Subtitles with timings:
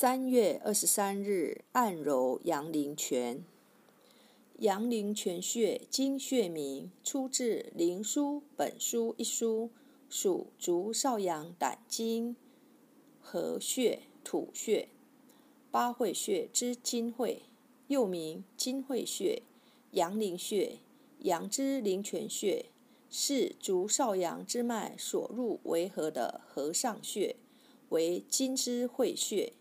[0.00, 3.44] 三月二十三日，按揉阳陵泉。
[4.60, 9.68] 阳陵泉穴，经穴名，出自《灵枢·本书》一书，
[10.08, 12.34] 属足少阳胆经
[13.20, 14.88] 合穴、土穴、
[15.70, 17.42] 八会穴之金会，
[17.88, 19.42] 又名金会穴、
[19.90, 20.78] 阳陵穴、
[21.18, 22.64] 阳之陵泉穴，
[23.10, 27.36] 是足少阳之脉所入为合的合上穴，
[27.90, 29.52] 为金之会穴。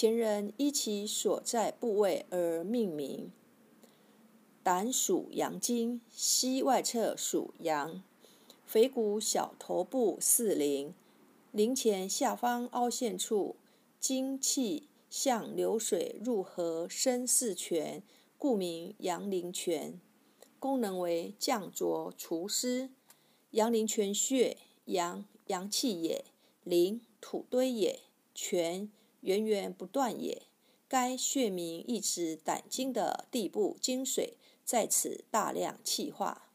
[0.00, 3.32] 前人依其所在部位而命名。
[4.62, 8.00] 胆属阳经，膝外侧属阳，
[8.64, 10.94] 腓骨小头部四陵，
[11.50, 13.56] 陵前下方凹陷处，
[13.98, 18.00] 精气向流水入河生四泉，
[18.36, 20.00] 故名阳陵泉。
[20.60, 22.90] 功能为降浊除湿。
[23.50, 26.24] 阳陵泉穴，阳阳气也，
[26.62, 27.98] 陵土堆也，
[28.32, 28.88] 泉。
[29.20, 30.42] 源源不断也。
[30.88, 36.50] 该穴名意指胆经的地部经水在此大量气化，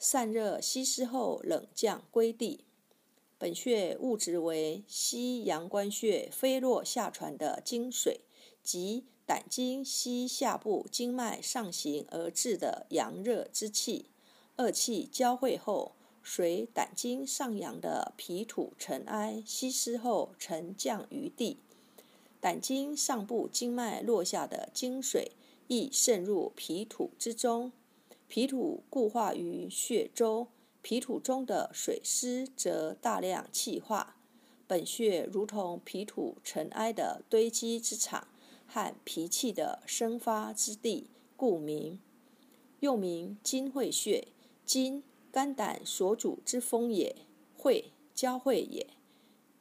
[0.00, 2.64] 散热稀释后冷降归地。
[3.38, 8.22] 本穴物质为西阳关穴飞落下传的经水
[8.64, 14.06] 及胆经西下部经脉上行而至的阳热之气，
[14.56, 21.60] 二气交汇后，随胆经上扬的脾土尘埃稀释后沉降于地。
[22.40, 25.32] 胆经上部经脉落下的经水，
[25.66, 27.72] 亦渗入脾土之中，
[28.28, 30.48] 脾土固化于血周，
[30.80, 34.16] 脾土中的水湿则大量气化。
[34.66, 38.28] 本穴如同脾土尘埃的堆积之场
[38.66, 41.98] 和脾气的生发之地，故名。
[42.80, 44.28] 又名金会穴，
[44.64, 47.16] 金肝胆所主之风也，
[47.56, 48.86] 会交汇也。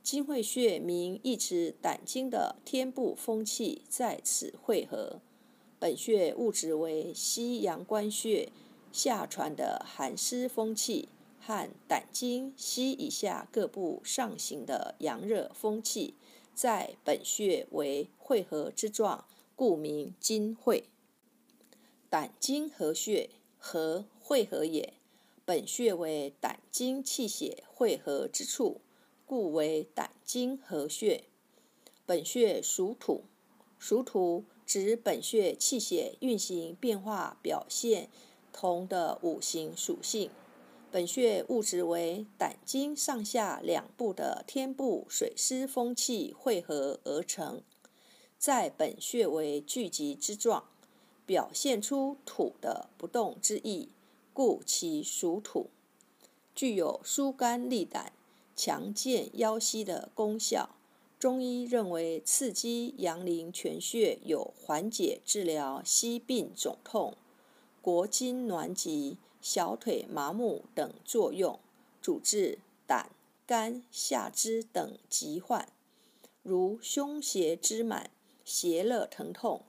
[0.07, 5.19] 金会穴名意指胆经的天部风气在此汇合。
[5.79, 8.49] 本穴物质为西阳关穴
[8.93, 11.09] 下传的寒湿风气
[11.41, 16.13] 和胆经西以下各部上行的阳热风气，
[16.55, 19.25] 在本穴为汇合之状，
[19.57, 20.85] 故名金会。
[22.09, 24.93] 胆经合穴，合汇合也。
[25.43, 28.79] 本穴为胆经气血汇合之处。
[29.27, 31.25] 故为胆经合穴。
[32.05, 33.25] 本穴属土，
[33.77, 38.07] 属土指本穴气血运行变化表现
[38.53, 40.31] 同的五行属性。
[40.89, 47.61] 本穴物质为胆经上下两部的天部水湿风气汇合而成，
[48.39, 50.63] 在本穴为聚集之状，
[51.25, 53.89] 表现出土的不动之意，
[54.31, 55.69] 故其属土，
[56.55, 58.13] 具有疏肝利胆。
[58.57, 60.71] 强健腰膝的功效，
[61.19, 67.15] 中医认为刺激阳陵泉穴有缓解治疗膝病肿痛、
[67.83, 71.59] 国筋挛急、小腿麻木等作用，
[72.01, 72.57] 主治
[72.87, 73.11] 胆、
[73.45, 75.69] 肝、下肢等疾患，
[76.41, 78.09] 如胸胁之满、
[78.43, 79.61] 胁肋疼痛、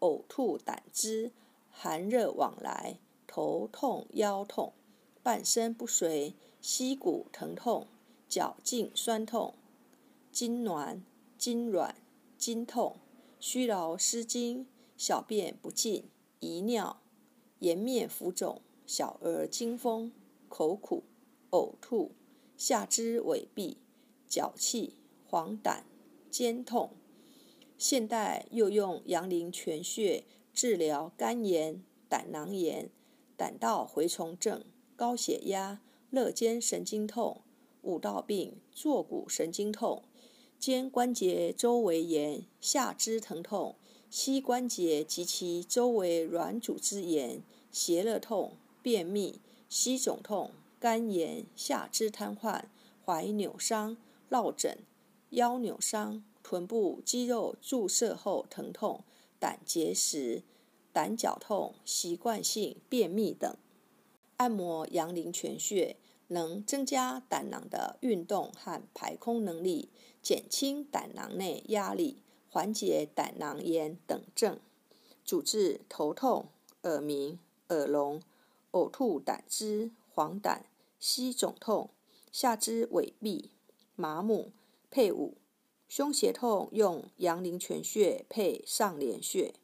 [0.00, 1.32] 呕吐胆汁、
[1.70, 4.72] 寒热往来、头痛腰痛、
[5.22, 6.32] 半身不遂、
[6.62, 7.86] 膝骨疼痛。
[8.32, 9.52] 脚颈酸痛、
[10.32, 11.02] 筋挛、
[11.36, 11.94] 筋软、
[12.38, 12.96] 筋痛、
[13.38, 14.66] 虚劳失精、
[14.96, 16.04] 小便不尽、
[16.40, 17.02] 遗尿、
[17.58, 20.10] 颜面浮肿、小儿惊风、
[20.48, 21.04] 口苦、
[21.50, 22.12] 呕吐、
[22.56, 23.76] 下肢痿痹、
[24.26, 24.94] 脚气、
[25.26, 25.82] 黄疸、
[26.30, 26.94] 肩痛。
[27.76, 32.88] 现代又用阳陵泉穴治疗肝炎、胆囊炎、
[33.36, 34.64] 胆道蛔虫症、
[34.96, 37.42] 高血压、肋间神经痛。
[37.82, 40.02] 五道病、坐骨神经痛、
[40.58, 43.76] 肩关节周围炎、下肢疼痛、
[44.08, 52.64] 膝关节及其周围软组织炎、胁肋痛、便秘、膝肿痛、肝炎、下肢瘫痪、
[53.04, 53.96] 踝扭伤、
[54.28, 54.78] 落枕、
[55.30, 59.04] 腰扭伤、臀部肌肉注射后疼痛、
[59.38, 60.42] 胆结石、
[60.92, 63.56] 胆绞痛、习惯性便秘等，
[64.36, 65.96] 按摩阳陵泉穴。
[66.28, 69.90] 能增加胆囊的运动和排空能力，
[70.22, 74.58] 减轻胆囊内压力，缓解胆囊炎等症，
[75.24, 76.46] 主治头痛、
[76.82, 77.38] 耳鸣、
[77.68, 78.22] 耳聋、
[78.72, 80.62] 呕吐胆汁、黄疸、
[80.98, 81.90] 膝肿痛、
[82.30, 83.50] 下肢痿痹、
[83.94, 84.52] 麻木、
[84.90, 85.36] 配伍、
[85.88, 89.54] 胸胁痛，用阳陵泉穴配上廉穴。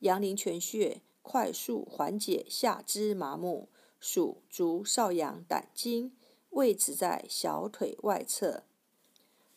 [0.00, 3.68] 阳陵泉穴快速缓解下肢麻木。
[4.00, 6.10] 属足少阳胆经，
[6.50, 8.64] 位置在小腿外侧。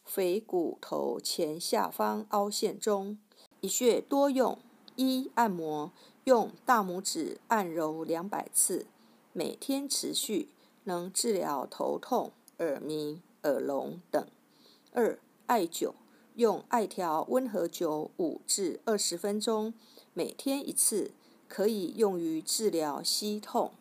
[0.06, 3.18] 腓骨头前下方凹陷中。
[3.62, 4.60] 一穴多用：
[4.98, 5.94] 一、按摩，
[6.26, 8.86] 用大拇指按揉两百次，
[9.32, 10.50] 每天持续，
[10.84, 14.26] 能治疗头痛、耳鸣、耳聋等；
[14.92, 15.18] 二、
[15.48, 15.94] 艾灸，
[16.36, 19.74] 用艾条温和灸五至二十分钟，
[20.14, 21.12] 每天一次，
[21.48, 23.72] 可以用于治疗膝痛。